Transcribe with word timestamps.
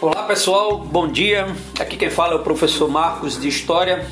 Olá 0.00 0.22
pessoal, 0.22 0.78
bom 0.78 1.08
dia. 1.08 1.48
Aqui 1.76 1.96
quem 1.96 2.08
fala 2.08 2.34
é 2.34 2.36
o 2.36 2.38
professor 2.44 2.88
Marcos 2.88 3.36
de 3.36 3.48
História. 3.48 4.06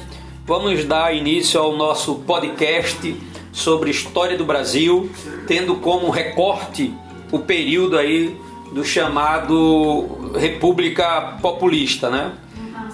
Vamos 0.45 0.85
dar 0.85 1.15
início 1.15 1.61
ao 1.61 1.77
nosso 1.77 2.17
podcast 2.17 3.15
sobre 3.53 3.91
história 3.91 4.37
do 4.37 4.45
Brasil, 4.45 5.09
tendo 5.47 5.77
como 5.77 6.11
recorte 6.11 6.93
o 7.31 7.39
período 7.39 7.97
aí 7.97 8.37
do 8.73 8.85
chamado 8.85 10.33
República 10.37 11.39
Populista, 11.41 12.11
né? 12.11 12.33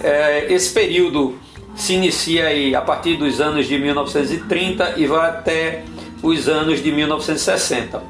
É, 0.02 0.52
esse 0.52 0.70
período 0.74 1.38
se 1.74 1.94
inicia 1.94 2.48
aí 2.48 2.74
a 2.74 2.82
partir 2.82 3.16
dos 3.16 3.40
anos 3.40 3.66
de 3.66 3.78
1930 3.78 4.96
e 4.98 5.06
vai 5.06 5.30
até 5.30 5.82
os 6.22 6.46
anos 6.46 6.82
de 6.82 6.92
1960. 6.92 8.02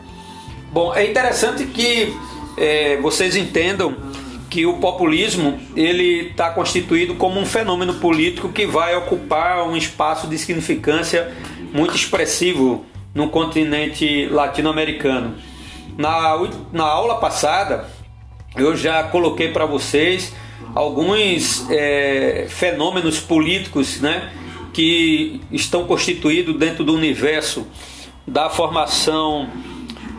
Bom, 0.72 0.92
é 0.92 1.08
interessante 1.08 1.66
que 1.66 2.12
é, 2.56 2.96
vocês 2.96 3.36
entendam 3.36 4.10
que 4.52 4.66
o 4.66 4.74
populismo 4.74 5.58
ele 5.74 6.28
está 6.28 6.50
constituído 6.50 7.14
como 7.14 7.40
um 7.40 7.46
fenômeno 7.46 7.94
político 7.94 8.50
que 8.50 8.66
vai 8.66 8.94
ocupar 8.94 9.66
um 9.66 9.74
espaço 9.74 10.26
de 10.26 10.36
significância 10.36 11.32
muito 11.72 11.96
expressivo 11.96 12.84
no 13.14 13.30
continente 13.30 14.26
latino-americano. 14.26 15.36
Na, 15.96 16.36
na 16.70 16.84
aula 16.84 17.14
passada 17.14 17.88
eu 18.54 18.76
já 18.76 19.02
coloquei 19.04 19.48
para 19.48 19.64
vocês 19.64 20.34
alguns 20.74 21.66
é, 21.70 22.44
fenômenos 22.50 23.18
políticos 23.20 24.02
né, 24.02 24.30
que 24.74 25.40
estão 25.50 25.86
constituídos 25.86 26.58
dentro 26.58 26.84
do 26.84 26.94
universo 26.94 27.66
da 28.26 28.50
formação 28.50 29.48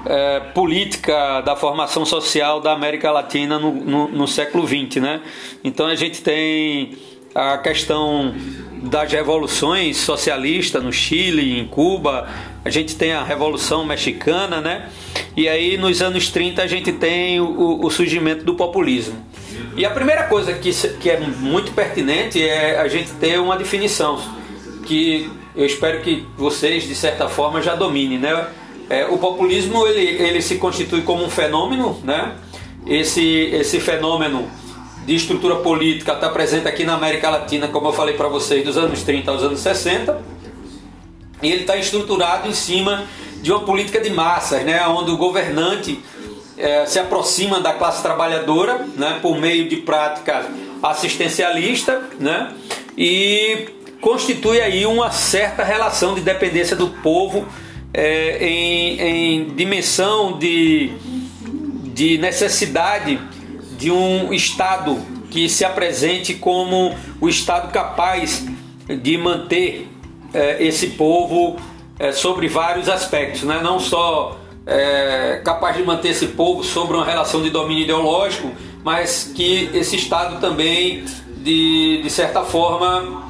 é, 0.06 0.40
política 0.40 1.42
da 1.42 1.56
formação 1.56 2.06
social 2.06 2.60
da 2.60 2.74
América 2.74 3.12
Latina 3.12 3.58
no, 3.60 3.72
no, 3.72 4.08
no 4.10 4.28
século 4.28 4.68
XX. 4.68 5.02
Né? 5.02 5.22
Então 5.64 5.88
a 5.88 5.96
gente 5.96 6.22
tem 6.22 6.98
a 7.34 7.58
questão 7.58 8.34
das 8.84 9.12
revoluções 9.12 9.98
socialistas 9.98 10.84
no 10.84 10.92
Chile, 10.92 11.60
em 11.60 11.66
Cuba, 11.66 12.28
a 12.64 12.70
gente 12.70 12.96
tem 12.96 13.14
a 13.14 13.24
Revolução 13.24 13.86
Mexicana, 13.86 14.62
né? 14.62 14.90
E 15.36 15.50
aí 15.50 15.78
nos 15.78 16.02
anos 16.02 16.30
30 16.30 16.62
a 16.62 16.68
gente 16.68 16.92
tem 16.92 17.40
o, 17.40 17.84
o 17.84 17.90
surgimento 17.90 18.44
do 18.44 18.56
populismo. 18.56 19.16
E 19.76 19.86
a 19.86 19.90
primeira 19.90 20.24
coisa 20.24 20.54
que, 20.54 20.72
que 21.00 21.10
é 21.10 21.20
muito 21.20 21.72
pertinente 21.72 22.42
é 22.42 22.80
a 22.80 22.88
gente 22.88 23.12
ter 23.14 23.40
uma 23.40 23.58
definição 23.58 24.22
que 24.86 25.30
eu 25.56 25.66
espero 25.66 26.02
que 26.02 26.26
vocês 26.38 26.84
de 26.84 26.94
certa 26.94 27.28
forma 27.28 27.62
já 27.62 27.76
dominem, 27.76 28.20
né? 28.20 28.48
É, 28.90 29.06
o 29.06 29.18
populismo 29.18 29.88
ele, 29.88 30.22
ele 30.22 30.42
se 30.42 30.56
constitui 30.56 31.02
como 31.02 31.24
um 31.24 31.30
fenômeno, 31.30 32.00
né? 32.04 32.36
Esse, 32.86 33.50
esse 33.54 33.80
fenômeno 33.80 34.50
de 35.06 35.16
estrutura 35.16 35.58
política 35.58 36.14
está 36.14 36.30
presente 36.30 36.68
aqui 36.68 36.84
na 36.84 36.96
América 36.96 37.30
Latina, 37.30 37.68
como 37.68 37.88
eu 37.88 37.94
falei 37.94 38.16
para 38.16 38.28
vocês, 38.28 38.64
dos 38.64 38.78
anos 38.78 39.04
30 39.04 39.32
aos 39.32 39.44
anos 39.44 39.60
60. 39.60 40.22
E 41.42 41.52
ele 41.52 41.62
está 41.62 41.76
estruturado 41.76 42.48
em 42.48 42.54
cima 42.54 43.06
de 43.42 43.52
uma 43.52 43.62
política 43.62 44.00
de 44.00 44.10
massas, 44.10 44.64
né? 44.64 44.86
onde 44.88 45.12
o 45.12 45.18
governante 45.18 46.00
é, 46.58 46.86
se 46.86 47.00
aproxima 47.00 47.60
da 47.60 47.74
classe 47.74 48.02
trabalhadora 48.02 48.86
né? 48.96 49.20
por 49.22 49.38
meio 49.38 49.68
de 49.68 49.78
práticas 49.78 50.46
assistencialistas 50.82 52.02
né? 52.20 52.54
e 52.98 53.68
constitui 54.00 54.62
aí 54.62 54.86
uma 54.86 55.12
certa 55.12 55.64
relação 55.64 56.14
de 56.14 56.22
dependência 56.22 56.76
do 56.76 56.88
povo 56.88 57.46
é, 57.94 58.38
em, 58.44 59.00
em 59.00 59.56
dimensão 59.56 60.38
de, 60.38 60.92
de 61.94 62.18
necessidade 62.18 63.20
de 63.78 63.92
um 63.92 64.34
Estado 64.34 64.98
que 65.30 65.48
se 65.48 65.64
apresente 65.64 66.34
como 66.34 66.96
o 67.22 67.30
Estado 67.30 67.72
capaz 67.72 68.46
de 68.88 69.18
manter 69.18 69.88
é, 70.34 70.64
esse 70.64 70.88
povo 70.88 71.58
é, 72.00 72.12
sobre 72.12 72.48
vários 72.48 72.90
aspectos, 72.90 73.44
né? 73.44 73.60
não 73.62 73.80
só 73.80 74.38
é, 74.66 75.42
capaz 75.44 75.78
de 75.78 75.84
manter 75.84 76.10
esse 76.10 76.28
povo 76.28 76.64
sobre 76.64 76.98
uma 76.98 77.06
relação 77.06 77.42
de 77.42 77.50
domínio 77.50 77.84
ideológico, 77.84 78.52
mas 78.84 79.32
que 79.36 79.70
esse 79.74 79.96
Estado 79.96 80.40
também, 80.40 81.04
de, 81.38 82.02
de 82.02 82.10
certa 82.10 82.42
forma, 82.42 83.24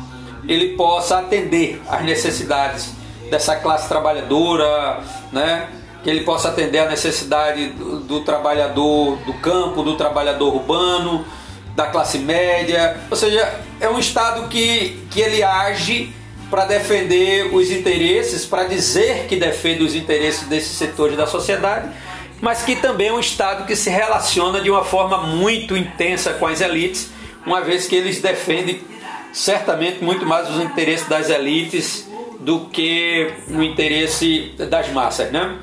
ele 0.48 0.70
possa 0.76 1.20
atender 1.20 1.82
às 1.88 2.04
necessidades 2.04 3.03
dessa 3.34 3.56
classe 3.56 3.90
trabalhadora, 3.90 5.00
né? 5.32 5.68
que 6.04 6.10
ele 6.10 6.22
possa 6.22 6.50
atender 6.50 6.80
a 6.80 6.86
necessidade 6.88 7.70
do, 7.70 8.00
do, 8.02 8.20
trabalhador 8.22 9.18
do 9.26 9.34
campo, 9.36 9.82
do 9.82 9.96
trabalhador 9.96 10.54
urbano, 10.54 11.26
da 11.76 11.88
classe 11.88 12.20
média. 12.20 12.98
Ou 13.10 13.18
seja, 13.18 13.52
é 13.80 13.90
um 13.90 13.98
Estado 13.98 14.48
que, 14.50 15.00
que 15.10 15.20
ele 15.20 15.42
age 15.42 16.14
para 16.52 16.66
defender 16.66 17.56
os 17.56 17.72
interesses, 17.72 18.46
para 18.46 18.66
dizer 18.66 19.26
que 19.28 19.36
defende 19.36 19.84
os 19.84 19.96
interesses 19.96 20.48
desses 20.48 20.78
setores 20.78 21.18
da 21.18 21.26
sociedade, 21.26 21.90
mas 22.40 22.62
que 22.62 22.76
também 22.76 23.08
é 23.08 23.14
um 23.14 23.20
Estado 23.20 23.66
que 23.66 23.76
se 23.76 23.90
relaciona 23.90 24.62
de 24.62 24.70
uma 24.70 24.84
forma 24.84 25.18
muito 25.18 25.76
intensa 25.76 26.34
com 26.34 26.46
as 26.46 26.62
elites, 26.62 27.10
uma 27.46 27.62
vez 27.62 27.88
que 27.88 27.96
eles 27.96 28.22
defendem 28.22 28.82
certamente 29.32 30.04
muito 30.04 30.24
mais 30.24 30.48
os 30.50 30.62
interesses 30.62 31.08
das 31.08 31.30
elites 31.30 32.13
do 32.44 32.62
que 32.66 33.32
o 33.50 33.64
interesse 33.64 34.52
das 34.58 34.90
massas, 34.90 35.32
né? 35.32 35.58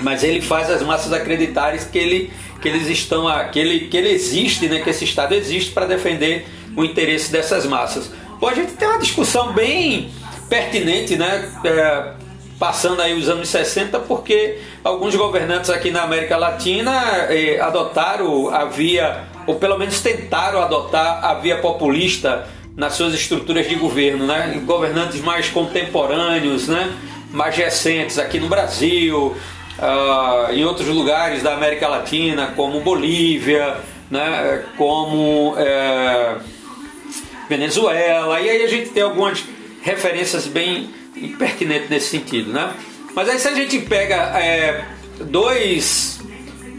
Mas 0.00 0.22
ele 0.22 0.40
faz 0.40 0.70
as 0.70 0.82
massas 0.82 1.12
acreditarem 1.12 1.80
que 1.90 1.98
ele 1.98 2.32
que 2.60 2.68
eles 2.68 2.88
estão 2.88 3.26
que 3.50 3.58
ele 3.58 3.80
que 3.88 3.96
ele 3.96 4.10
existe, 4.10 4.68
né? 4.68 4.80
Que 4.80 4.90
esse 4.90 5.04
Estado 5.04 5.34
existe 5.34 5.72
para 5.72 5.86
defender 5.86 6.46
o 6.76 6.84
interesse 6.84 7.30
dessas 7.32 7.66
massas. 7.66 8.10
Bom, 8.38 8.48
a 8.48 8.54
gente 8.54 8.72
tem 8.72 8.86
uma 8.86 8.98
discussão 8.98 9.52
bem 9.52 10.10
pertinente, 10.48 11.16
né? 11.16 11.50
É, 11.64 12.12
passando 12.58 13.02
aí 13.02 13.14
os 13.14 13.28
anos 13.28 13.48
60, 13.48 13.98
porque 14.00 14.58
alguns 14.82 15.14
governantes 15.14 15.70
aqui 15.70 15.90
na 15.90 16.02
América 16.02 16.36
Latina 16.36 17.26
eh, 17.28 17.60
adotaram 17.60 18.48
a 18.48 18.64
via, 18.64 19.24
ou 19.46 19.56
pelo 19.56 19.78
menos 19.78 20.00
tentaram 20.00 20.62
adotar 20.62 21.24
a 21.24 21.34
via 21.34 21.58
populista 21.58 22.48
nas 22.76 22.92
suas 22.94 23.14
estruturas 23.14 23.66
de 23.68 23.74
governo, 23.74 24.26
né? 24.26 24.60
Governantes 24.64 25.20
mais 25.22 25.48
contemporâneos, 25.48 26.68
né? 26.68 26.92
Mais 27.32 27.56
recentes 27.56 28.18
aqui 28.18 28.38
no 28.38 28.48
Brasil, 28.48 29.34
uh, 29.78 30.52
em 30.52 30.64
outros 30.64 30.86
lugares 30.88 31.42
da 31.42 31.54
América 31.54 31.88
Latina, 31.88 32.52
como 32.54 32.80
Bolívia, 32.80 33.78
né? 34.10 34.64
Como 34.76 35.54
é, 35.56 36.36
Venezuela. 37.48 38.40
E 38.40 38.50
aí 38.50 38.62
a 38.62 38.68
gente 38.68 38.90
tem 38.90 39.02
algumas 39.02 39.42
referências 39.82 40.46
bem 40.46 40.90
pertinentes 41.38 41.88
nesse 41.88 42.08
sentido, 42.08 42.52
né? 42.52 42.70
Mas 43.14 43.28
aí 43.30 43.38
se 43.38 43.48
a 43.48 43.54
gente 43.54 43.78
pega 43.78 44.16
é, 44.38 44.84
dois 45.20 46.20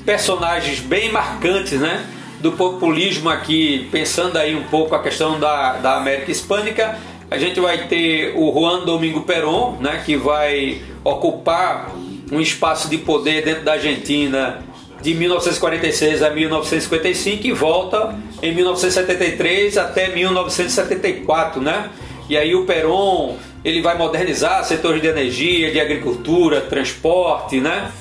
personagens 0.06 0.80
bem 0.80 1.12
marcantes, 1.12 1.80
né? 1.80 2.06
Do 2.40 2.52
populismo 2.52 3.30
aqui, 3.30 3.88
pensando 3.92 4.38
aí 4.38 4.56
um 4.56 4.64
pouco 4.64 4.96
a 4.96 5.02
questão 5.02 5.40
da, 5.40 5.74
da 5.78 5.98
América 5.98 6.32
Hispânica, 6.32 6.98
a 7.30 7.38
gente 7.38 7.60
vai 7.60 7.88
ter 7.88 8.34
o 8.36 8.52
Juan 8.54 8.86
Domingo 8.86 9.22
Perón, 9.22 9.78
né, 9.80 10.02
que 10.06 10.16
vai 10.16 10.82
ocupar 11.04 11.92
um 12.32 12.40
espaço 12.40 12.90
de 12.90 12.98
poder 12.98 13.44
dentro 13.44 13.64
da 13.64 13.74
Argentina 13.74 14.64
de 15.02 15.14
1946 15.14 16.24
a 16.24 16.30
1955 16.30 17.48
e 17.48 17.52
volta 17.52 18.16
em 18.42 18.54
1973 18.54 19.78
até 19.78 20.10
1974, 20.10 21.62
né? 21.62 21.90
E 22.30 22.36
aí 22.36 22.56
o 22.56 22.66
Perón 22.66 23.36
ele 23.64 23.82
vai 23.82 23.98
modernizar 23.98 24.64
setores 24.64 25.02
de 25.02 25.08
energia, 25.08 25.72
de 25.72 25.80
agricultura, 25.80 26.62
transporte, 26.62 27.60
né? 27.60 27.92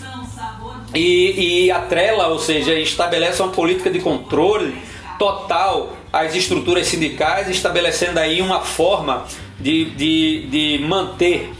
E, 0.96 1.66
e 1.66 1.70
atrela, 1.70 2.28
ou 2.28 2.38
seja, 2.38 2.74
estabelece 2.74 3.42
uma 3.42 3.52
política 3.52 3.90
de 3.90 4.00
controle 4.00 4.74
total 5.18 5.92
às 6.12 6.34
estruturas 6.34 6.86
sindicais, 6.86 7.48
estabelecendo 7.48 8.18
aí 8.18 8.40
uma 8.40 8.60
forma 8.60 9.24
de, 9.60 9.86
de, 9.90 10.46
de 10.46 10.84
manter 10.86 11.52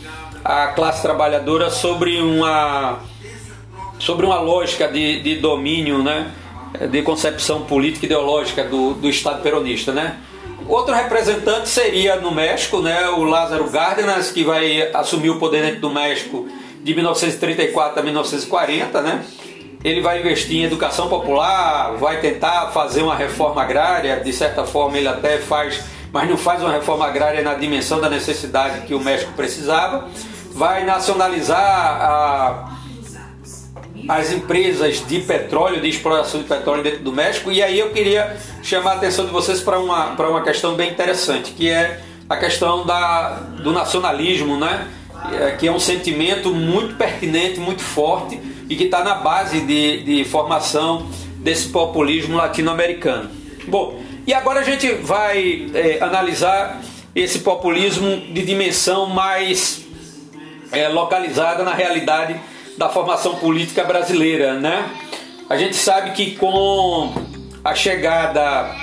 a 0.45 0.69
classe 0.69 1.03
trabalhadora 1.03 1.71
sobre 1.71 2.21
uma, 2.21 3.01
sobre 3.99 4.25
uma 4.25 4.41
lógica 4.41 4.89
de, 4.89 5.21
de 5.21 5.37
domínio, 5.37 6.03
né? 6.03 6.31
de 6.91 7.03
concepção 7.03 7.63
política 7.63 8.05
e 8.05 8.09
ideológica 8.09 8.65
do, 8.65 8.95
do 8.95 9.09
Estado 9.09 9.43
peronista. 9.43 9.93
Né? 9.93 10.17
Outro 10.67 10.95
representante 10.95 11.69
seria 11.69 12.17
no 12.17 12.31
México, 12.31 12.81
né? 12.81 13.09
o 13.11 13.25
Lázaro 13.25 13.65
Cárdenas, 13.71 14.31
que 14.31 14.45
vai 14.45 14.91
assumir 14.95 15.31
o 15.31 15.39
poder 15.39 15.63
dentro 15.63 15.81
do 15.81 15.91
México 15.91 16.49
de 16.83 16.95
1934 16.95 18.01
a 18.01 18.03
1940, 18.03 19.01
né? 19.03 19.25
Ele 19.85 20.01
vai 20.01 20.21
investir 20.21 20.59
em 20.59 20.65
educação 20.65 21.09
popular, 21.09 21.93
vai 21.97 22.21
tentar 22.21 22.71
fazer 22.73 23.03
uma 23.03 23.15
reforma 23.15 23.63
agrária, 23.63 24.21
de 24.21 24.33
certa 24.33 24.65
forma 24.65 24.99
ele 24.99 25.07
até 25.07 25.39
faz, 25.39 25.85
mas 26.13 26.29
não 26.29 26.37
faz 26.37 26.61
uma 26.61 26.73
reforma 26.73 27.07
agrária 27.07 27.43
na 27.43 27.55
dimensão 27.55 28.01
da 28.01 28.09
necessidade 28.09 28.87
que 28.87 28.95
o 28.95 29.01
México 29.01 29.33
precisava. 29.35 30.09
Vai 30.53 30.85
nacionalizar 30.85 31.61
a, 31.61 32.77
as 34.09 34.33
empresas 34.33 35.07
de 35.07 35.21
petróleo, 35.21 35.81
de 35.81 35.89
exploração 35.89 36.41
de 36.41 36.47
petróleo 36.47 36.83
dentro 36.83 37.01
do 37.01 37.13
México. 37.13 37.53
E 37.53 37.63
aí 37.63 37.79
eu 37.79 37.91
queria 37.91 38.37
chamar 38.63 38.93
a 38.93 38.95
atenção 38.95 39.27
de 39.27 39.33
vocês 39.33 39.61
para 39.61 39.79
uma, 39.79 40.17
para 40.17 40.29
uma 40.29 40.43
questão 40.43 40.75
bem 40.75 40.91
interessante, 40.91 41.53
que 41.53 41.69
é 41.69 42.01
a 42.29 42.37
questão 42.37 42.85
da, 42.85 43.35
do 43.63 43.73
nacionalismo, 43.73 44.59
né? 44.59 44.89
É, 45.33 45.53
que 45.53 45.67
é 45.67 45.73
um 45.73 45.79
sentimento 45.79 46.53
muito 46.53 46.95
pertinente, 46.97 47.59
muito 47.61 47.83
forte 47.83 48.41
e 48.69 48.77
que 48.77 48.85
está 48.85 49.03
na 49.03 49.17
base 49.17 49.61
de, 49.61 50.03
de 50.03 50.25
formação 50.25 51.07
desse 51.39 51.69
populismo 51.69 52.37
latino-americano. 52.37 53.31
Bom, 53.69 54.01
e 54.27 54.35
agora 54.35 54.61
a 54.61 54.63
gente 54.65 54.91
vai 54.93 55.71
é, 55.75 55.99
analisar 56.01 56.81
esse 57.15 57.39
populismo 57.41 58.17
de 58.33 58.43
dimensão 58.43 59.07
mais 59.07 59.87
é, 60.73 60.89
localizada 60.89 61.63
na 61.63 61.73
realidade 61.73 62.39
da 62.77 62.89
formação 62.89 63.37
política 63.37 63.85
brasileira, 63.85 64.55
né? 64.55 64.91
A 65.49 65.57
gente 65.57 65.77
sabe 65.77 66.11
que 66.11 66.37
com 66.37 67.15
a 67.65 67.75
chegada 67.75 68.75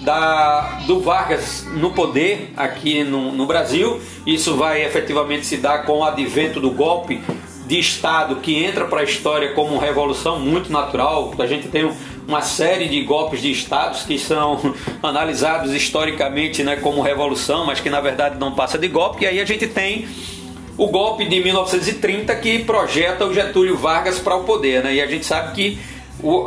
da, 0.00 0.80
do 0.86 1.00
Vargas 1.00 1.66
no 1.74 1.90
poder 1.90 2.52
aqui 2.56 3.04
no, 3.04 3.32
no 3.32 3.46
Brasil, 3.46 4.00
isso 4.26 4.56
vai 4.56 4.84
efetivamente 4.84 5.46
se 5.46 5.56
dar 5.56 5.84
com 5.84 5.98
o 5.98 6.04
advento 6.04 6.60
do 6.60 6.70
golpe 6.70 7.20
de 7.66 7.78
Estado 7.78 8.36
que 8.36 8.64
entra 8.64 8.86
para 8.86 9.00
a 9.00 9.04
história 9.04 9.52
como 9.52 9.78
revolução 9.78 10.40
muito 10.40 10.72
natural. 10.72 11.32
A 11.38 11.46
gente 11.46 11.68
tem 11.68 11.88
uma 12.26 12.42
série 12.42 12.88
de 12.88 13.00
golpes 13.02 13.40
de 13.40 13.52
Estados 13.52 14.02
que 14.02 14.18
são 14.18 14.74
analisados 15.02 15.72
historicamente 15.72 16.64
né, 16.64 16.76
como 16.76 17.00
revolução, 17.00 17.64
mas 17.64 17.78
que 17.78 17.88
na 17.88 18.00
verdade 18.00 18.38
não 18.38 18.52
passa 18.52 18.76
de 18.76 18.88
golpe. 18.88 19.24
E 19.24 19.28
aí 19.28 19.40
a 19.40 19.44
gente 19.44 19.68
tem 19.68 20.08
o 20.76 20.88
golpe 20.88 21.26
de 21.26 21.40
1930 21.40 22.34
que 22.36 22.60
projeta 22.60 23.24
o 23.24 23.32
Getúlio 23.32 23.76
Vargas 23.76 24.18
para 24.18 24.34
o 24.34 24.44
poder. 24.44 24.82
Né? 24.82 24.94
E 24.94 25.00
a 25.00 25.06
gente 25.06 25.24
sabe 25.24 25.54
que 25.54 25.78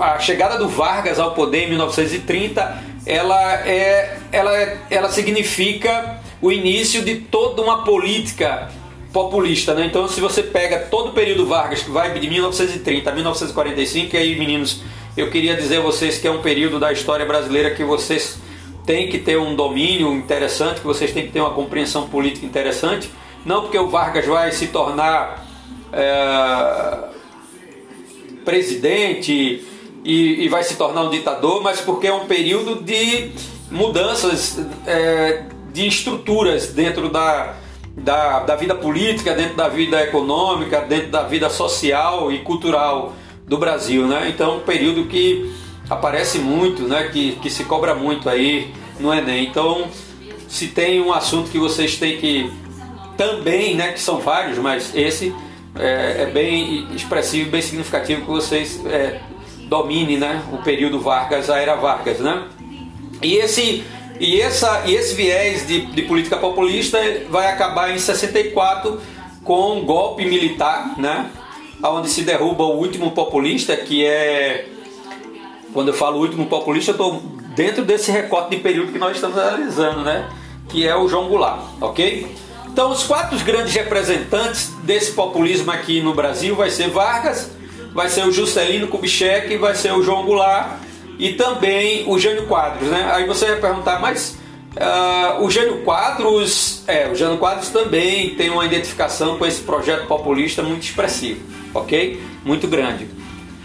a 0.02 0.20
chegada 0.20 0.58
do 0.58 0.68
Vargas 0.68 1.20
ao 1.20 1.32
poder 1.32 1.66
em 1.66 1.70
1930 1.70 2.93
ela, 3.06 3.68
é, 3.68 4.18
ela, 4.32 4.56
é, 4.56 4.78
ela 4.90 5.10
significa 5.10 6.22
o 6.42 6.52
início 6.52 7.04
de 7.04 7.16
toda 7.16 7.62
uma 7.62 7.84
política 7.84 8.70
populista. 9.12 9.74
Né? 9.74 9.86
Então, 9.86 10.08
se 10.08 10.20
você 10.20 10.42
pega 10.42 10.80
todo 10.80 11.10
o 11.10 11.14
período 11.14 11.46
Vargas, 11.46 11.82
que 11.82 11.92
vai 11.92 12.18
de 12.18 12.30
1930 12.30 13.10
a 13.10 13.14
1945, 13.14 14.16
e 14.16 14.20
aí, 14.20 14.40
meninos, 14.40 14.82
eu 15.16 15.30
queria 15.30 15.56
dizer 15.56 15.78
a 15.78 15.82
vocês 15.82 16.18
que 16.18 16.28
é 16.28 16.32
um 16.32 16.42
período 16.42 16.80
da 16.80 16.92
história 16.92 17.26
brasileira 17.26 17.72
que 17.72 17.84
vocês 17.84 18.40
têm 18.86 19.10
que 19.10 19.20
ter 19.20 19.38
um 19.38 19.56
domínio 19.56 20.14
interessante, 20.14 20.82
que 20.82 20.86
vocês 20.86 21.12
têm 21.12 21.28
que 21.28 21.32
ter 21.32 21.40
uma 21.40 21.52
compreensão 21.52 22.08
política 22.08 22.46
interessante 22.46 23.10
não 23.46 23.62
porque 23.62 23.78
o 23.78 23.90
Vargas 23.90 24.26
vai 24.26 24.52
se 24.52 24.68
tornar 24.68 25.46
é, 25.92 27.10
presidente 28.46 29.66
e, 30.04 30.46
e, 30.46 30.50
vai 30.50 30.64
se 30.64 30.76
tornar 30.76 31.04
um 31.04 31.10
ditador, 31.10 31.62
mas 31.62 31.80
porque 31.82 32.08
é 32.08 32.14
um 32.14 32.26
período 32.26 32.84
de 32.84 33.32
mudanças 33.72 34.60
é, 34.86 35.44
de 35.72 35.88
estruturas 35.88 36.68
dentro 36.68 37.10
da, 37.10 37.56
da, 37.96 38.40
da 38.40 38.56
vida 38.56 38.76
política, 38.76 39.34
dentro 39.34 39.56
da 39.56 39.68
vida 39.68 40.02
econômica, 40.02 40.82
dentro 40.82 41.10
da 41.10 41.24
vida 41.24 41.50
social 41.50 42.32
e 42.32 42.40
cultural 42.40 43.14
do 43.48 43.58
Brasil. 43.58 44.08
Né? 44.08 44.30
Então, 44.30 44.58
um 44.58 44.62
período 44.62 45.06
que 45.06 45.52
aparece 45.90 46.38
muito, 46.40 46.84
né? 46.84 47.10
que, 47.12 47.34
que 47.34 47.50
se 47.50 47.64
cobra 47.64 47.96
muito 47.96 48.30
aí 48.30 48.74
no 49.00 49.14
Enem. 49.14 49.46
Então, 49.46 49.88
se 50.48 50.68
tem 50.68 51.02
um 51.02 51.12
assunto 51.12 51.50
que 51.50 51.58
vocês 51.58 51.98
têm 51.98 52.18
que 52.18 52.52
também, 53.18 53.76
né, 53.76 53.92
que 53.92 54.00
são 54.00 54.20
vários, 54.20 54.58
mas 54.58 54.92
esse 54.96 55.34
é, 55.76 56.24
é 56.24 56.26
bem 56.26 56.88
expressivo, 56.96 57.50
bem 57.50 57.62
significativo 57.62 58.22
que 58.22 58.28
vocês 58.28 58.84
é, 58.86 59.20
dominem 59.74 60.18
né, 60.18 60.44
o 60.52 60.58
período 60.58 61.00
Vargas, 61.00 61.50
a 61.50 61.58
era 61.58 61.74
Vargas. 61.74 62.20
Né? 62.20 62.44
E, 63.24 63.38
esse, 63.38 63.84
e, 64.20 64.40
essa, 64.40 64.84
e 64.86 64.94
esse 64.94 65.16
viés 65.16 65.66
de, 65.66 65.88
de 65.88 66.04
política 66.04 66.38
populista 66.38 67.00
vai 67.28 67.48
acabar 67.48 67.90
em 67.90 67.98
64 67.98 69.02
com 69.44 69.78
um 69.78 69.84
golpe 69.84 70.26
militar, 70.26 70.94
né? 71.00 71.32
onde 71.84 72.08
se 72.08 72.22
derruba 72.22 72.64
o 72.64 72.78
último 72.78 73.12
populista, 73.12 73.76
que 73.76 74.06
é. 74.06 74.68
Quando 75.74 75.88
eu 75.88 75.94
falo 75.94 76.20
último 76.20 76.46
populista, 76.46 76.92
eu 76.92 76.94
estou 76.94 77.20
dentro 77.56 77.84
desse 77.84 78.12
recorte 78.12 78.52
de 78.52 78.58
período 78.58 78.92
que 78.92 79.00
nós 79.00 79.16
estamos 79.16 79.38
analisando, 79.38 80.02
né? 80.02 80.30
Que 80.70 80.88
é 80.88 80.96
o 80.96 81.10
João 81.10 81.28
Goulart, 81.28 81.62
ok? 81.82 82.28
Então, 82.68 82.92
os 82.92 83.04
quatro 83.04 83.38
grandes 83.40 83.74
representantes 83.74 84.72
desse 84.84 85.12
populismo 85.14 85.72
aqui 85.72 86.00
no 86.00 86.14
Brasil 86.14 86.56
vai 86.56 86.70
ser 86.70 86.90
Vargas, 86.90 87.50
vai 87.94 88.10
ser 88.10 88.26
o 88.26 88.32
Juscelino 88.32 88.88
Kubitschek, 88.88 89.56
vai 89.58 89.76
ser 89.76 89.94
o 89.94 90.04
João 90.04 90.26
Goulart 90.26 90.80
e 91.20 91.34
também 91.34 92.04
o 92.08 92.18
Jânio 92.18 92.48
Quadros, 92.48 92.90
né? 92.90 93.10
Aí 93.14 93.26
você 93.28 93.46
vai 93.46 93.58
perguntar, 93.58 94.00
mas 94.00 94.38
uh, 94.76 95.44
o 95.44 95.50
Jânio 95.50 95.84
Quadros, 95.84 96.84
é, 96.88 97.08
o 97.08 97.16
Jânio 97.16 97.38
Quadros 97.38 97.70
também 97.70 98.36
tem 98.36 98.50
uma 98.50 98.66
identificação 98.66 99.38
com 99.38 99.46
esse 99.46 99.62
projeto 99.62 100.08
populista 100.08 100.64
muito 100.64 100.84
expressivo, 100.84 101.42
ok? 101.74 102.22
Muito 102.44 102.68
grande. 102.68 103.08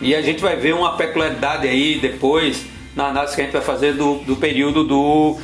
E 0.00 0.14
a 0.14 0.22
gente 0.22 0.40
vai 0.40 0.56
ver 0.56 0.74
uma 0.74 0.96
peculiaridade 0.96 1.66
aí 1.66 1.98
depois 1.98 2.64
na 2.94 3.06
análise 3.08 3.34
que 3.34 3.40
a 3.40 3.44
gente 3.44 3.52
vai 3.52 3.62
fazer 3.62 3.94
do, 3.94 4.16
do 4.18 4.36
período 4.36 4.84
do 4.84 5.38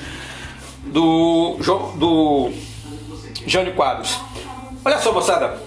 do, 0.87 1.57
do 1.97 2.53
Jânio 3.47 3.73
Quadros. 3.75 4.21
Olha 4.85 4.99
só, 4.99 5.13
moçada. 5.13 5.59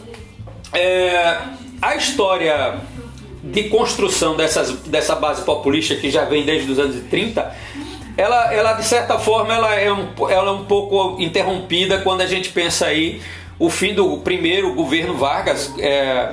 É, 0.74 1.38
a 1.82 1.96
história 1.96 2.80
de 3.52 3.64
construção 3.66 4.36
dessas, 4.36 4.72
dessa 4.82 5.16
base 5.16 5.44
populista 5.44 5.96
que 5.96 6.10
já 6.10 6.26
vem 6.26 6.44
desde 6.44 6.72
os 6.72 6.80
anos 6.80 7.02
30, 7.10 7.56
ela, 8.16 8.54
ela 8.54 8.74
de 8.74 8.84
certa 8.84 9.18
forma 9.20 9.54
ela 9.54 9.76
é, 9.76 9.92
um, 9.92 10.08
ela 10.30 10.50
é 10.50 10.52
um 10.52 10.66
pouco 10.66 11.22
interrompida 11.22 12.00
quando 12.00 12.22
a 12.22 12.26
gente 12.26 12.50
pensa 12.50 12.88
aí 12.88 13.22
o 13.60 13.70
fim 13.70 13.94
do 13.94 14.18
primeiro 14.18 14.74
governo 14.74 15.16
Vargas, 15.16 15.74
é, 15.80 16.32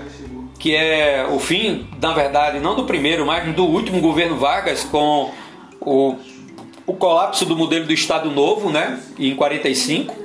que 0.58 0.74
é 0.74 1.26
o 1.30 1.38
fim, 1.38 1.86
na 2.00 2.12
verdade, 2.12 2.58
não 2.58 2.74
do 2.74 2.84
primeiro, 2.84 3.24
mas 3.26 3.54
do 3.54 3.64
último 3.64 4.00
governo 4.00 4.36
Vargas 4.36 4.84
com 4.84 5.30
o, 5.80 6.16
o 6.86 6.94
colapso 6.94 7.44
do 7.44 7.56
modelo 7.56 7.86
do 7.86 7.92
Estado 7.92 8.30
Novo, 8.30 8.70
né, 8.70 9.00
em 9.18 9.34
45 9.34 10.23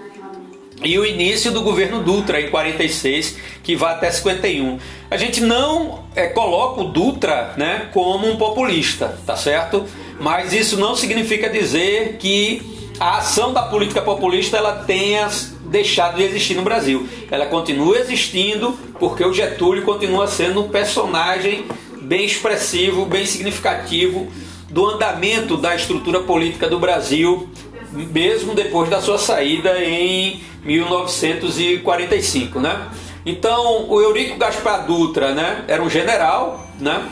e 0.84 0.98
o 0.98 1.06
início 1.06 1.52
do 1.52 1.62
governo 1.62 2.02
Dutra 2.02 2.40
em 2.40 2.50
46, 2.50 3.38
que 3.64 3.76
vai 3.76 3.94
até 3.94 4.10
51. 4.10 4.80
A 5.12 5.18
gente 5.18 5.42
não 5.42 6.06
é, 6.16 6.28
coloca 6.28 6.82
o 6.82 6.86
Dutra 6.86 7.54
né, 7.58 7.90
como 7.94 8.30
um 8.30 8.38
populista, 8.38 9.18
tá 9.26 9.36
certo? 9.36 9.86
Mas 10.20 10.54
isso 10.54 10.78
não 10.78 10.96
significa 10.96 11.50
dizer 11.50 12.18
que 12.18 12.62
a 13.00 13.18
ação 13.18 13.54
da 13.54 13.64
política 13.64 14.02
populista 14.02 14.58
ela 14.58 14.84
tenha 14.84 15.30
deixado 15.66 16.18
de 16.18 16.24
existir 16.24 16.56
no 16.56 16.62
Brasil. 16.62 17.08
Ela 17.30 17.46
continua 17.46 17.98
existindo 17.98 18.78
porque 19.00 19.24
o 19.24 19.34
Getúlio 19.34 19.84
continua 19.84 20.28
sendo 20.28 20.62
um 20.62 20.70
personagem 20.70 21.66
bem 22.02 22.26
expressivo, 22.26 23.06
bem 23.06 23.26
significativo 23.26 24.28
do 24.70 24.86
andamento 24.86 25.58
da 25.58 25.76
estrutura 25.76 26.20
política 26.22 26.68
do 26.68 26.80
Brasil, 26.80 27.50
mesmo 27.92 28.54
depois 28.54 28.90
da 28.90 29.02
sua 29.02 29.18
saída 29.18 29.78
em 29.84 30.42
1945, 30.64 32.60
né? 32.60 32.90
Então, 33.26 33.86
o 33.90 34.02
Eurico 34.02 34.38
Gaspar 34.38 34.86
Dutra, 34.86 35.34
né, 35.34 35.66
era 35.68 35.84
um 35.84 35.90
general, 35.90 36.68
né? 36.80 37.10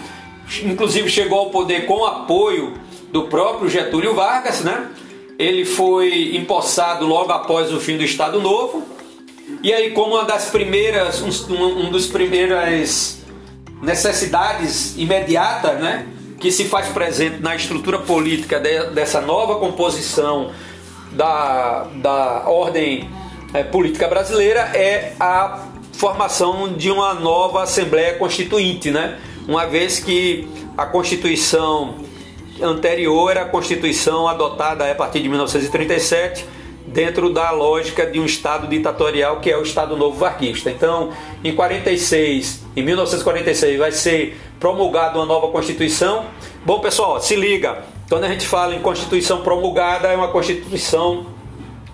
Inclusive 0.63 1.09
chegou 1.09 1.39
ao 1.39 1.49
poder 1.49 1.85
com 1.85 2.05
apoio 2.05 2.73
do 3.11 3.23
próprio 3.23 3.69
Getúlio 3.69 4.13
Vargas, 4.15 4.61
né? 4.61 4.89
Ele 5.37 5.65
foi 5.65 6.35
empossado 6.35 7.05
logo 7.05 7.31
após 7.31 7.71
o 7.73 7.79
fim 7.79 7.97
do 7.97 8.03
Estado 8.03 8.41
Novo. 8.41 8.83
E 9.61 9.73
aí, 9.73 9.91
como 9.91 10.15
uma 10.15 10.25
das 10.25 10.49
primeiras, 10.49 11.21
um, 11.21 11.87
um 11.87 11.91
dos 11.91 12.07
primeiras 12.07 13.21
necessidades 13.81 14.97
imediatas, 14.97 15.79
né, 15.79 16.07
que 16.39 16.51
se 16.51 16.65
faz 16.65 16.87
presente 16.89 17.41
na 17.41 17.55
estrutura 17.55 17.99
política 17.99 18.59
de, 18.59 18.91
dessa 18.91 19.21
nova 19.21 19.55
composição 19.55 20.51
da, 21.11 21.87
da 21.95 22.43
ordem 22.47 23.09
é, 23.53 23.63
política 23.63 24.07
brasileira 24.07 24.61
é 24.73 25.13
a 25.19 25.65
formação 25.93 26.73
de 26.73 26.91
uma 26.91 27.13
nova 27.13 27.63
Assembleia 27.63 28.15
Constituinte, 28.15 28.91
né? 28.91 29.17
Uma 29.47 29.65
vez 29.65 29.99
que 29.99 30.47
a 30.77 30.85
Constituição 30.85 31.95
anterior 32.61 33.31
era 33.31 33.43
a 33.43 33.45
Constituição 33.45 34.27
adotada 34.27 34.89
a 34.89 34.95
partir 34.95 35.21
de 35.21 35.29
1937 35.29 36.45
dentro 36.87 37.29
da 37.31 37.51
lógica 37.51 38.05
de 38.05 38.19
um 38.19 38.25
Estado 38.25 38.67
ditatorial 38.67 39.39
que 39.39 39.51
é 39.51 39.57
o 39.57 39.61
Estado 39.61 39.95
Novo 39.95 40.17
Varguista. 40.17 40.71
Então, 40.71 41.11
em 41.43 41.53
46, 41.53 42.65
em 42.75 42.81
1946 42.81 43.77
vai 43.77 43.91
ser 43.91 44.37
promulgada 44.59 45.19
uma 45.19 45.25
nova 45.25 45.49
Constituição. 45.49 46.25
Bom, 46.65 46.79
pessoal, 46.79 47.19
se 47.21 47.35
liga. 47.35 47.83
Quando 48.09 48.23
a 48.23 48.29
gente 48.29 48.47
fala 48.47 48.73
em 48.73 48.79
Constituição 48.79 49.41
promulgada, 49.41 50.07
é 50.07 50.15
uma 50.15 50.29
Constituição 50.29 51.37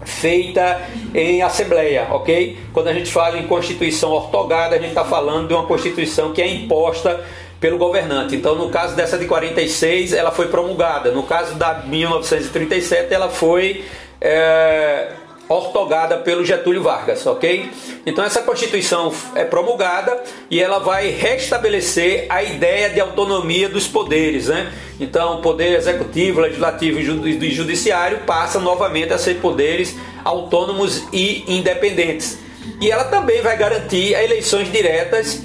feita 0.06 0.82
em 1.14 1.42
assembleia, 1.42 2.08
ok? 2.12 2.58
Quando 2.72 2.88
a 2.90 2.94
gente 2.94 3.12
fala 3.12 3.38
em 3.38 3.48
constituição 3.48 4.12
ortogada, 4.12 4.76
a 4.76 4.80
gente 4.80 4.90
está 4.90 5.06
falando 5.06 5.48
de 5.48 5.54
uma 5.54 5.66
constituição 5.66 6.34
que 6.34 6.42
é 6.42 6.48
imposta 6.48 7.24
pelo 7.60 7.78
governante. 7.78 8.36
Então, 8.36 8.56
no 8.56 8.70
caso 8.70 8.96
dessa 8.96 9.18
de 9.18 9.26
46, 9.26 10.12
ela 10.12 10.32
foi 10.32 10.48
promulgada. 10.48 11.12
No 11.12 11.24
caso 11.24 11.56
da 11.56 11.76
1937, 11.86 13.14
ela 13.14 13.30
foi 13.30 13.86
é, 14.24 15.10
ortogada 15.50 16.18
pelo 16.18 16.46
Getúlio 16.46 16.82
Vargas, 16.82 17.26
ok? 17.28 17.70
Então 18.06 18.24
essa 18.24 18.42
Constituição 18.42 19.14
é 19.36 19.44
promulgada 19.44 20.24
e 20.50 20.62
ela 20.62 20.80
vai 20.80 21.10
restabelecer 21.10 22.26
a 22.30 22.42
ideia 22.42 22.90
de 22.90 23.02
autonomia 23.02 23.68
dos 23.68 23.86
poderes, 23.86 24.48
né? 24.48 24.72
Então 25.00 25.36
o 25.36 25.42
poder 25.42 25.76
executivo, 25.78 26.40
legislativo 26.40 27.00
e 27.00 27.52
judiciário 27.52 28.20
passa 28.20 28.60
novamente 28.60 29.12
a 29.12 29.18
ser 29.18 29.36
poderes 29.36 29.96
autônomos 30.24 31.04
e 31.12 31.44
independentes. 31.48 32.40
E 32.80 32.90
ela 32.90 33.04
também 33.04 33.42
vai 33.42 33.58
garantir 33.58 34.14
eleições 34.14 34.72
diretas 34.72 35.44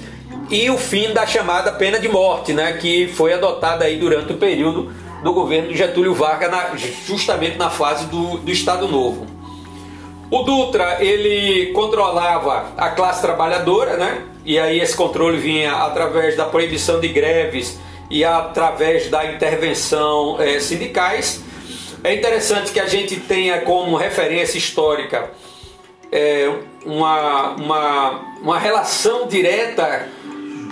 e 0.49 0.69
o 0.69 0.77
fim 0.77 1.11
da 1.11 1.27
chamada 1.27 1.73
pena 1.73 1.99
de 1.99 2.07
morte, 2.07 2.53
né? 2.53 2.73
Que 2.73 3.07
foi 3.09 3.33
adotada 3.33 3.83
aí 3.83 3.97
durante 3.97 4.31
o 4.31 4.37
período 4.37 4.91
do 5.23 5.33
governo 5.33 5.69
de 5.69 5.77
Getúlio 5.77 6.13
Vargas, 6.13 6.49
na, 6.49 6.75
justamente 6.75 7.57
na 7.57 7.69
fase 7.69 8.05
do, 8.05 8.37
do 8.37 8.51
Estado 8.51 8.87
Novo. 8.87 9.25
O 10.31 10.43
Dutra 10.43 11.03
ele 11.03 11.71
controlava 11.73 12.67
a 12.77 12.89
classe 12.91 13.21
trabalhadora, 13.21 13.97
né? 13.97 14.23
E 14.45 14.59
aí 14.59 14.79
esse 14.79 14.95
controle 14.95 15.37
vinha 15.37 15.73
através 15.73 16.35
da 16.35 16.45
proibição 16.45 16.99
de 16.99 17.07
greves 17.07 17.79
e 18.09 18.23
através 18.23 19.09
da 19.09 19.25
intervenção 19.25 20.37
é, 20.39 20.59
sindicais. 20.59 21.43
É 22.03 22.13
interessante 22.13 22.71
que 22.71 22.79
a 22.79 22.87
gente 22.87 23.17
tenha 23.17 23.61
como 23.61 23.97
referência 23.97 24.57
histórica 24.57 25.31
é, 26.11 26.51
uma, 26.85 27.51
uma, 27.55 28.09
uma 28.41 28.59
relação 28.59 29.27
direta 29.27 30.07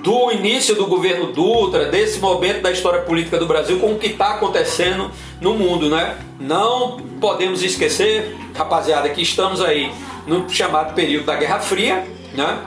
do 0.07 0.31
início 0.31 0.73
do 0.73 0.85
governo 0.85 1.33
Dutra, 1.33 1.87
desse 1.91 2.17
momento 2.21 2.61
da 2.61 2.71
história 2.71 3.01
política 3.01 3.37
do 3.37 3.45
Brasil 3.45 3.77
com 3.77 3.91
o 3.91 3.99
que 3.99 4.07
está 4.07 4.35
acontecendo 4.35 5.11
no 5.41 5.53
mundo, 5.55 5.89
né? 5.89 6.15
Não 6.39 6.95
podemos 7.19 7.61
esquecer, 7.61 8.33
rapaziada, 8.55 9.09
que 9.09 9.21
estamos 9.21 9.59
aí 9.59 9.91
no 10.25 10.49
chamado 10.49 10.93
período 10.93 11.25
da 11.25 11.35
Guerra 11.35 11.59
Fria, 11.59 12.07
né? 12.33 12.57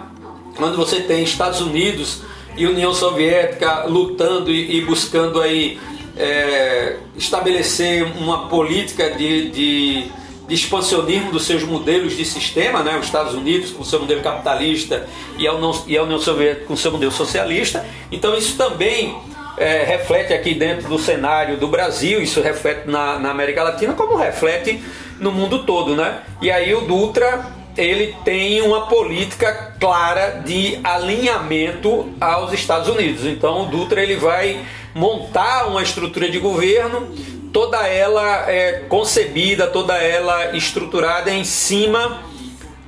Quando 0.54 0.76
você 0.76 1.00
tem 1.00 1.22
Estados 1.22 1.62
Unidos 1.62 2.20
e 2.58 2.66
União 2.66 2.92
Soviética 2.92 3.86
lutando 3.86 4.50
e, 4.50 4.78
buscando 4.82 5.40
aí 5.40 5.80
é, 6.18 6.98
estabelecer 7.16 8.04
uma 8.18 8.48
política 8.48 9.12
de, 9.12 9.48
de 9.48 10.12
de 10.50 10.56
expansionismo 10.56 11.30
dos 11.30 11.46
seus 11.46 11.62
modelos 11.62 12.16
de 12.16 12.24
sistema, 12.24 12.82
né? 12.82 12.98
os 12.98 13.06
Estados 13.06 13.34
Unidos 13.34 13.70
com 13.70 13.84
seu 13.84 14.00
modelo 14.00 14.20
capitalista 14.20 15.06
e 15.38 15.46
a 15.46 15.52
União, 15.52 15.84
e 15.86 15.96
a 15.96 16.02
União 16.02 16.18
Soviética 16.18 16.66
com 16.66 16.76
seu 16.76 16.90
modelo 16.90 17.12
socialista. 17.12 17.86
Então 18.10 18.36
isso 18.36 18.56
também 18.56 19.16
é, 19.56 19.84
reflete 19.84 20.32
aqui 20.32 20.52
dentro 20.52 20.88
do 20.88 20.98
cenário 20.98 21.56
do 21.56 21.68
Brasil, 21.68 22.20
isso 22.20 22.40
reflete 22.40 22.88
na, 22.88 23.16
na, 23.20 23.30
América 23.30 23.62
Latina, 23.62 23.92
como 23.92 24.16
reflete 24.16 24.82
no 25.20 25.30
mundo 25.30 25.62
todo. 25.62 25.94
Né? 25.94 26.18
E 26.42 26.50
aí 26.50 26.74
o 26.74 26.80
Dutra 26.80 27.46
ele 27.76 28.16
tem 28.24 28.60
uma 28.60 28.88
política 28.88 29.76
clara 29.78 30.42
de 30.44 30.80
alinhamento 30.82 32.12
aos 32.20 32.52
Estados 32.52 32.88
Unidos. 32.88 33.24
Então 33.24 33.62
o 33.62 33.66
Dutra 33.66 34.02
ele 34.02 34.16
vai 34.16 34.60
montar 34.92 35.68
uma 35.68 35.80
estrutura 35.80 36.28
de 36.28 36.40
governo 36.40 37.14
toda 37.52 37.86
ela 37.86 38.50
é 38.50 38.84
concebida, 38.88 39.66
toda 39.66 39.94
ela 39.94 40.56
estruturada 40.56 41.30
em 41.30 41.44
cima 41.44 42.22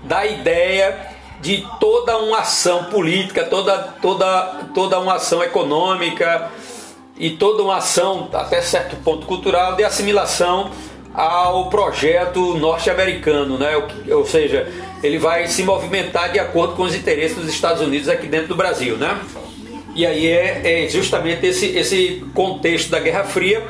da 0.04 0.26
ideia 0.26 1.12
de 1.40 1.66
toda 1.81 2.16
uma 2.19 2.38
ação 2.38 2.85
política, 2.85 3.45
toda, 3.45 3.76
toda, 4.00 4.61
toda 4.73 5.00
uma 5.00 5.14
ação 5.14 5.42
econômica 5.42 6.50
e 7.19 7.31
toda 7.31 7.62
uma 7.62 7.78
ação, 7.78 8.28
até 8.33 8.61
certo 8.62 8.97
ponto 8.97 9.26
cultural, 9.26 9.75
de 9.75 9.83
assimilação 9.83 10.71
ao 11.12 11.69
projeto 11.69 12.54
norte-americano, 12.54 13.59
né? 13.59 13.73
ou 14.11 14.25
seja, 14.25 14.73
ele 15.02 15.19
vai 15.19 15.47
se 15.47 15.62
movimentar 15.62 16.33
de 16.33 16.38
acordo 16.38 16.75
com 16.75 16.85
os 16.85 16.95
interesses 16.95 17.37
dos 17.37 17.49
Estados 17.49 17.83
Unidos 17.83 18.09
aqui 18.09 18.26
dentro 18.26 18.49
do 18.49 18.57
Brasil. 18.57 18.97
Né? 18.97 19.19
E 19.95 20.07
aí 20.07 20.26
é, 20.26 20.85
é 20.85 20.88
justamente 20.88 21.45
esse, 21.45 21.66
esse 21.76 22.25
contexto 22.35 22.88
da 22.88 22.99
Guerra 22.99 23.25
Fria 23.25 23.62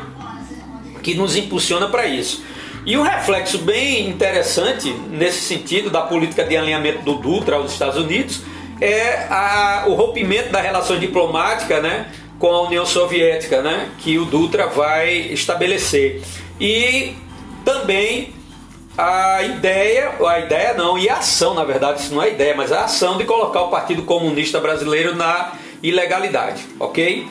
que 1.03 1.15
nos 1.15 1.37
impulsiona 1.37 1.89
para 1.89 2.07
isso. 2.07 2.43
E 2.85 2.97
um 2.97 3.03
reflexo 3.03 3.59
bem 3.59 4.09
interessante 4.09 4.93
nesse 5.11 5.41
sentido 5.43 5.89
da 5.89 6.03
política 6.03 6.45
de 6.45 6.57
alinhamento 6.57 7.03
do 7.03 7.15
Dutra 7.15 7.57
aos 7.57 7.73
Estados 7.73 7.97
Unidos 7.97 8.43
é 8.81 9.29
a, 9.31 9.85
o 9.87 9.95
rompimento 9.95 10.51
da 10.51 10.61
relação 10.61 10.99
diplomática 10.99 11.81
né, 11.81 12.11
com 12.41 12.49
a 12.49 12.63
União 12.63 12.85
Soviética, 12.85 13.63
né, 13.63 13.89
que 13.99 14.19
o 14.19 14.25
Dutra 14.25 14.67
vai 14.67 15.13
estabelecer. 15.15 16.21
E 16.61 17.15
também 17.65 18.35
a 18.99 19.43
ideia, 19.45 20.13
a 20.27 20.41
ideia 20.41 20.75
não, 20.75 20.99
e 20.99 21.09
a 21.09 21.19
ação, 21.19 21.55
na 21.55 21.65
verdade, 21.65 22.01
isso 22.01 22.13
não 22.13 22.23
é 22.23 22.31
ideia, 22.31 22.55
mas 22.57 22.73
a 22.73 22.85
ação 22.85 23.17
de 23.17 23.25
colocar 23.25 23.63
o 23.63 23.69
Partido 23.69 24.03
Comunista 24.03 24.61
Brasileiro 24.61 25.15
na 25.15 25.53
ilegalidade, 25.81 26.65
ok? 26.81 27.27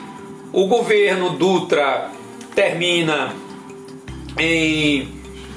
O 0.50 0.66
governo 0.66 1.30
Dutra 1.30 2.10
termina 2.54 3.34
em 4.38 5.08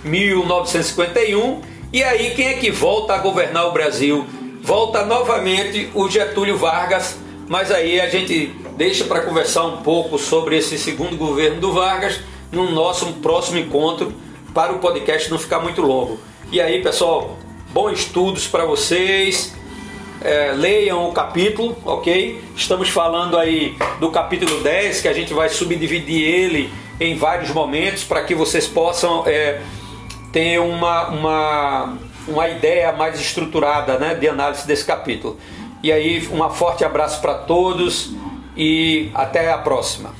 1951. 0.03 1.61
E 1.91 2.03
aí 2.03 2.33
quem 2.35 2.47
é 2.47 2.53
que 2.53 2.71
volta 2.71 3.13
a 3.13 3.17
governar 3.17 3.67
o 3.67 3.71
Brasil? 3.71 4.25
Volta 4.61 5.05
novamente 5.05 5.89
o 5.93 6.09
Getúlio 6.09 6.57
Vargas, 6.57 7.17
mas 7.47 7.71
aí 7.71 8.01
a 8.01 8.09
gente 8.09 8.47
deixa 8.75 9.05
para 9.05 9.21
conversar 9.21 9.65
um 9.65 9.77
pouco 9.77 10.17
sobre 10.17 10.57
esse 10.57 10.77
segundo 10.77 11.15
governo 11.15 11.61
do 11.61 11.71
Vargas 11.71 12.19
no 12.51 12.71
nosso 12.71 13.05
próximo 13.13 13.59
encontro 13.59 14.13
para 14.53 14.73
o 14.73 14.79
podcast 14.79 15.29
não 15.29 15.37
ficar 15.37 15.59
muito 15.59 15.81
longo. 15.81 16.19
E 16.51 16.61
aí, 16.61 16.81
pessoal, 16.81 17.37
bons 17.71 17.99
estudos 17.99 18.47
para 18.47 18.65
vocês. 18.65 19.53
É, 20.21 20.53
leiam 20.55 21.07
o 21.07 21.11
capítulo, 21.11 21.77
ok? 21.85 22.41
Estamos 22.55 22.89
falando 22.89 23.37
aí 23.37 23.75
do 23.99 24.09
capítulo 24.09 24.61
10, 24.61 25.01
que 25.01 25.07
a 25.07 25.13
gente 25.13 25.33
vai 25.33 25.49
subdividir 25.49 26.23
ele 26.23 26.71
em 26.99 27.15
vários 27.15 27.51
momentos 27.51 28.03
para 28.03 28.23
que 28.23 28.33
vocês 28.33 28.67
possam 28.67 29.23
é, 29.25 29.61
ter 30.31 30.59
uma, 30.59 31.07
uma, 31.09 31.97
uma 32.27 32.49
ideia 32.49 32.91
mais 32.91 33.19
estruturada 33.19 33.97
né, 33.97 34.15
de 34.15 34.27
análise 34.27 34.65
desse 34.65 34.85
capítulo. 34.85 35.37
E 35.83 35.91
aí, 35.91 36.27
um 36.31 36.49
forte 36.49 36.83
abraço 36.83 37.21
para 37.21 37.35
todos 37.35 38.13
e 38.57 39.11
até 39.13 39.51
a 39.51 39.57
próxima. 39.57 40.13